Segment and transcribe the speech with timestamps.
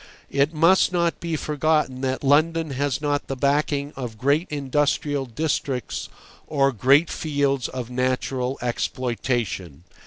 [0.31, 6.09] It must not be forgotten that London has not the backing of great industrial districts
[6.47, 9.83] or great fields of natural exploitation.